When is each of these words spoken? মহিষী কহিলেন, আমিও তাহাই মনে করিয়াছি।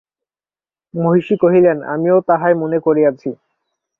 মহিষী 0.93 1.35
কহিলেন, 1.35 1.77
আমিও 1.93 2.17
তাহাই 2.29 2.53
মনে 2.53 2.77
করিয়াছি। 2.79 3.29